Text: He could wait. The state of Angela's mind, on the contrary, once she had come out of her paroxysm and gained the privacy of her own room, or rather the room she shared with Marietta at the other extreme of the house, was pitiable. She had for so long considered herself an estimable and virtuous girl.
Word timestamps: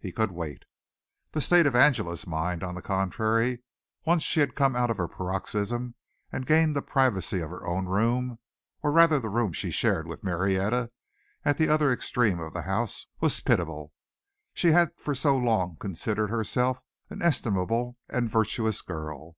He 0.00 0.10
could 0.10 0.32
wait. 0.32 0.64
The 1.30 1.40
state 1.40 1.66
of 1.66 1.76
Angela's 1.76 2.26
mind, 2.26 2.64
on 2.64 2.74
the 2.74 2.82
contrary, 2.82 3.60
once 4.04 4.24
she 4.24 4.40
had 4.40 4.56
come 4.56 4.74
out 4.74 4.90
of 4.90 4.96
her 4.96 5.06
paroxysm 5.06 5.94
and 6.32 6.44
gained 6.48 6.74
the 6.74 6.82
privacy 6.82 7.38
of 7.38 7.50
her 7.50 7.64
own 7.64 7.86
room, 7.86 8.40
or 8.82 8.90
rather 8.90 9.20
the 9.20 9.28
room 9.28 9.52
she 9.52 9.70
shared 9.70 10.08
with 10.08 10.24
Marietta 10.24 10.90
at 11.44 11.58
the 11.58 11.68
other 11.68 11.92
extreme 11.92 12.40
of 12.40 12.52
the 12.52 12.62
house, 12.62 13.06
was 13.20 13.38
pitiable. 13.40 13.92
She 14.52 14.72
had 14.72 14.90
for 14.96 15.14
so 15.14 15.36
long 15.38 15.76
considered 15.76 16.26
herself 16.28 16.80
an 17.08 17.22
estimable 17.22 17.96
and 18.08 18.28
virtuous 18.28 18.82
girl. 18.82 19.36